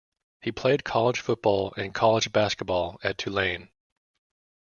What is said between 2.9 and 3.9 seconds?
at Tulane.